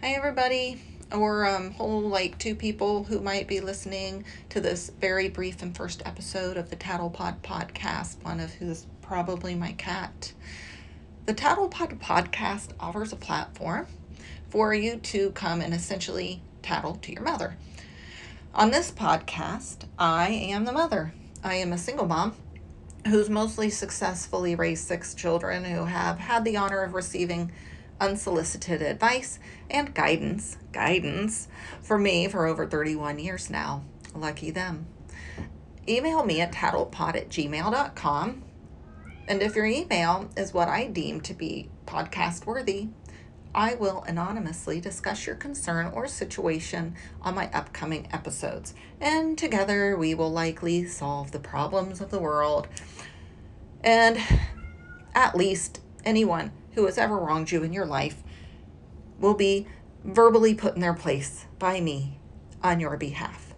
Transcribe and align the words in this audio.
Hi, 0.00 0.10
everybody, 0.10 0.80
or 1.10 1.44
um, 1.44 1.72
whole 1.72 2.02
like 2.02 2.38
two 2.38 2.54
people 2.54 3.02
who 3.02 3.20
might 3.20 3.48
be 3.48 3.58
listening 3.58 4.24
to 4.48 4.60
this 4.60 4.92
very 5.00 5.28
brief 5.28 5.60
and 5.60 5.76
first 5.76 6.02
episode 6.06 6.56
of 6.56 6.70
the 6.70 6.76
Tattlepod 6.76 7.40
podcast, 7.40 8.22
one 8.22 8.38
of 8.38 8.54
who's 8.54 8.86
probably 9.02 9.56
my 9.56 9.72
cat. 9.72 10.32
The 11.26 11.34
Tattlepod 11.34 11.98
podcast 11.98 12.68
offers 12.78 13.12
a 13.12 13.16
platform 13.16 13.88
for 14.48 14.72
you 14.72 14.98
to 14.98 15.32
come 15.32 15.60
and 15.60 15.74
essentially 15.74 16.42
tattle 16.62 16.94
to 17.02 17.12
your 17.12 17.22
mother. 17.22 17.56
On 18.54 18.70
this 18.70 18.92
podcast, 18.92 19.78
I 19.98 20.28
am 20.28 20.64
the 20.64 20.72
mother. 20.72 21.12
I 21.42 21.56
am 21.56 21.72
a 21.72 21.78
single 21.78 22.06
mom 22.06 22.36
who's 23.08 23.28
mostly 23.28 23.68
successfully 23.68 24.54
raised 24.54 24.86
six 24.86 25.12
children 25.12 25.64
who 25.64 25.86
have 25.86 26.20
had 26.20 26.44
the 26.44 26.56
honor 26.56 26.84
of 26.84 26.94
receiving 26.94 27.50
unsolicited 28.00 28.82
advice 28.82 29.38
and 29.70 29.94
guidance, 29.94 30.56
guidance 30.72 31.48
for 31.82 31.98
me 31.98 32.28
for 32.28 32.46
over 32.46 32.66
31 32.66 33.18
years 33.18 33.50
now. 33.50 33.82
Lucky 34.14 34.50
them. 34.50 34.86
Email 35.88 36.24
me 36.24 36.40
at 36.40 36.52
tattlepod 36.52 37.16
at 37.16 37.28
gmail.com. 37.28 38.42
And 39.26 39.42
if 39.42 39.56
your 39.56 39.66
email 39.66 40.30
is 40.36 40.54
what 40.54 40.68
I 40.68 40.86
deem 40.86 41.20
to 41.22 41.34
be 41.34 41.68
podcast 41.86 42.46
worthy, 42.46 42.88
I 43.54 43.74
will 43.74 44.04
anonymously 44.06 44.80
discuss 44.80 45.26
your 45.26 45.36
concern 45.36 45.86
or 45.92 46.06
situation 46.06 46.94
on 47.22 47.34
my 47.34 47.50
upcoming 47.52 48.08
episodes. 48.12 48.74
And 49.00 49.36
together 49.36 49.96
we 49.96 50.14
will 50.14 50.30
likely 50.30 50.86
solve 50.86 51.32
the 51.32 51.40
problems 51.40 52.00
of 52.00 52.10
the 52.10 52.18
world. 52.18 52.68
And 53.82 54.18
at 55.14 55.36
least 55.36 55.80
anyone 56.04 56.52
who 56.78 56.86
has 56.86 56.96
ever 56.96 57.18
wronged 57.18 57.50
you 57.50 57.64
in 57.64 57.72
your 57.72 57.84
life 57.84 58.22
will 59.18 59.34
be 59.34 59.66
verbally 60.04 60.54
put 60.54 60.76
in 60.76 60.80
their 60.80 60.94
place 60.94 61.44
by 61.58 61.80
me 61.80 62.20
on 62.62 62.78
your 62.78 62.96
behalf. 62.96 63.52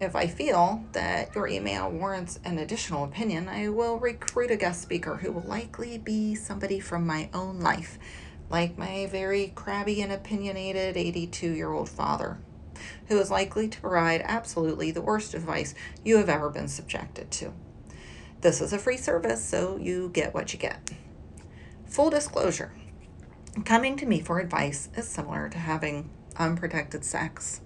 If 0.00 0.16
I 0.16 0.26
feel 0.26 0.86
that 0.92 1.34
your 1.34 1.46
email 1.46 1.90
warrants 1.90 2.40
an 2.46 2.56
additional 2.56 3.04
opinion, 3.04 3.46
I 3.46 3.68
will 3.68 3.98
recruit 3.98 4.50
a 4.50 4.56
guest 4.56 4.80
speaker 4.80 5.16
who 5.16 5.32
will 5.32 5.42
likely 5.42 5.98
be 5.98 6.34
somebody 6.34 6.80
from 6.80 7.06
my 7.06 7.28
own 7.34 7.60
life, 7.60 7.98
like 8.48 8.78
my 8.78 9.04
very 9.04 9.52
crabby 9.54 10.00
and 10.00 10.10
opinionated 10.10 10.96
82 10.96 11.50
year 11.50 11.72
old 11.72 11.90
father, 11.90 12.38
who 13.08 13.18
is 13.20 13.30
likely 13.30 13.68
to 13.68 13.80
provide 13.82 14.22
absolutely 14.24 14.92
the 14.92 15.02
worst 15.02 15.34
advice 15.34 15.74
you 16.02 16.16
have 16.16 16.30
ever 16.30 16.48
been 16.48 16.68
subjected 16.68 17.30
to. 17.32 17.52
This 18.40 18.62
is 18.62 18.72
a 18.72 18.78
free 18.78 18.96
service, 18.96 19.44
so 19.44 19.76
you 19.76 20.08
get 20.08 20.32
what 20.32 20.54
you 20.54 20.58
get. 20.58 20.92
Full 21.92 22.08
disclosure 22.08 22.72
coming 23.66 23.98
to 23.98 24.06
me 24.06 24.18
for 24.22 24.40
advice 24.40 24.88
is 24.96 25.06
similar 25.06 25.50
to 25.50 25.58
having 25.58 26.08
unprotected 26.38 27.04
sex. 27.04 27.60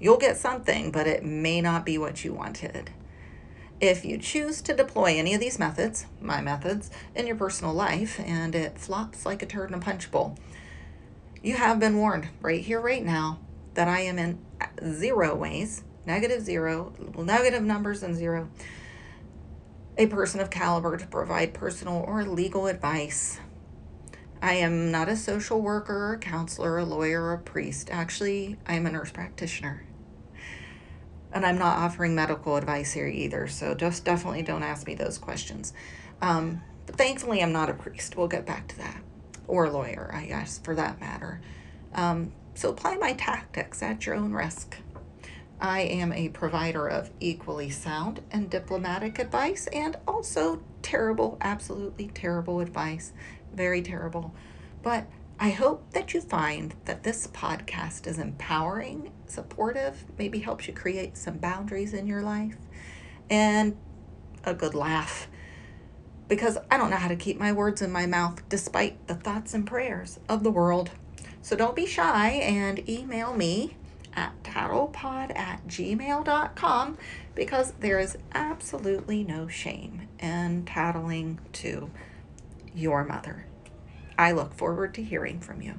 You'll 0.00 0.16
get 0.16 0.36
something, 0.36 0.90
but 0.90 1.06
it 1.06 1.24
may 1.24 1.60
not 1.60 1.86
be 1.86 1.96
what 1.96 2.24
you 2.24 2.34
wanted. 2.34 2.90
If 3.80 4.04
you 4.04 4.18
choose 4.18 4.60
to 4.62 4.74
deploy 4.74 5.16
any 5.16 5.32
of 5.32 5.38
these 5.38 5.60
methods, 5.60 6.06
my 6.20 6.40
methods, 6.40 6.90
in 7.14 7.28
your 7.28 7.36
personal 7.36 7.72
life 7.72 8.18
and 8.18 8.52
it 8.56 8.80
flops 8.80 9.24
like 9.24 9.42
a 9.42 9.46
turd 9.46 9.70
in 9.70 9.76
a 9.76 9.80
punch 9.80 10.10
bowl, 10.10 10.36
you 11.40 11.54
have 11.54 11.78
been 11.78 11.98
warned 11.98 12.30
right 12.40 12.60
here, 12.60 12.80
right 12.80 13.04
now, 13.04 13.38
that 13.74 13.86
I 13.86 14.00
am 14.00 14.18
in 14.18 14.40
zero 14.92 15.36
ways, 15.36 15.84
negative 16.04 16.42
zero, 16.42 16.94
negative 17.16 17.62
numbers 17.62 18.02
and 18.02 18.16
zero, 18.16 18.48
a 19.96 20.08
person 20.08 20.40
of 20.40 20.50
caliber 20.50 20.96
to 20.96 21.06
provide 21.06 21.54
personal 21.54 22.04
or 22.08 22.24
legal 22.24 22.66
advice 22.66 23.38
I 24.40 24.54
am 24.54 24.90
not 24.90 25.08
a 25.08 25.16
social 25.16 25.60
worker, 25.60 26.14
a 26.14 26.18
counselor, 26.18 26.78
a 26.78 26.84
lawyer, 26.84 27.22
or 27.22 27.32
a 27.32 27.38
priest. 27.38 27.88
Actually, 27.90 28.56
I 28.66 28.74
am 28.74 28.86
a 28.86 28.92
nurse 28.92 29.10
practitioner. 29.10 29.84
And 31.32 31.44
I'm 31.44 31.58
not 31.58 31.78
offering 31.78 32.14
medical 32.14 32.56
advice 32.56 32.92
here 32.92 33.06
either, 33.06 33.48
so 33.48 33.74
just 33.74 34.04
definitely 34.04 34.42
don't 34.42 34.62
ask 34.62 34.86
me 34.86 34.94
those 34.94 35.18
questions. 35.18 35.72
Um, 36.22 36.62
but 36.86 36.96
thankfully, 36.96 37.42
I'm 37.42 37.52
not 37.52 37.68
a 37.68 37.74
priest. 37.74 38.16
We'll 38.16 38.28
get 38.28 38.46
back 38.46 38.68
to 38.68 38.78
that. 38.78 39.02
Or 39.46 39.66
a 39.66 39.70
lawyer, 39.70 40.10
I 40.14 40.26
guess, 40.26 40.58
for 40.58 40.74
that 40.74 41.00
matter. 41.00 41.40
Um, 41.94 42.32
so 42.54 42.70
apply 42.70 42.96
my 42.96 43.12
tactics 43.12 43.82
at 43.82 44.06
your 44.06 44.14
own 44.14 44.32
risk. 44.32 44.76
I 45.60 45.80
am 45.80 46.12
a 46.12 46.28
provider 46.28 46.86
of 46.86 47.10
equally 47.20 47.70
sound 47.70 48.22
and 48.30 48.48
diplomatic 48.48 49.18
advice 49.18 49.66
and 49.68 49.96
also 50.06 50.62
terrible, 50.82 51.36
absolutely 51.40 52.08
terrible 52.08 52.60
advice 52.60 53.12
very 53.52 53.82
terrible. 53.82 54.34
But 54.82 55.06
I 55.40 55.50
hope 55.50 55.92
that 55.92 56.14
you 56.14 56.20
find 56.20 56.74
that 56.84 57.02
this 57.02 57.26
podcast 57.28 58.06
is 58.06 58.18
empowering, 58.18 59.12
supportive, 59.26 60.04
maybe 60.18 60.40
helps 60.40 60.66
you 60.66 60.74
create 60.74 61.16
some 61.16 61.38
boundaries 61.38 61.94
in 61.94 62.06
your 62.06 62.22
life, 62.22 62.56
and 63.30 63.76
a 64.44 64.54
good 64.54 64.74
laugh. 64.74 65.28
Because 66.28 66.58
I 66.70 66.76
don't 66.76 66.90
know 66.90 66.96
how 66.96 67.08
to 67.08 67.16
keep 67.16 67.38
my 67.38 67.52
words 67.52 67.80
in 67.82 67.90
my 67.90 68.06
mouth 68.06 68.46
despite 68.48 69.06
the 69.06 69.14
thoughts 69.14 69.54
and 69.54 69.66
prayers 69.66 70.20
of 70.28 70.42
the 70.42 70.50
world. 70.50 70.90
So 71.40 71.56
don't 71.56 71.76
be 71.76 71.86
shy 71.86 72.30
and 72.30 72.86
email 72.88 73.34
me 73.34 73.76
at 74.14 74.42
tattlepod 74.42 75.36
at 75.36 75.66
gmail.com 75.66 76.98
because 77.34 77.72
there 77.80 77.98
is 77.98 78.16
absolutely 78.32 79.24
no 79.24 79.48
shame 79.48 80.08
in 80.18 80.64
tattling 80.64 81.38
to 81.52 81.90
your 82.74 83.04
mother. 83.04 83.46
I 84.18 84.32
look 84.32 84.54
forward 84.54 84.94
to 84.94 85.02
hearing 85.02 85.40
from 85.40 85.62
you. 85.62 85.74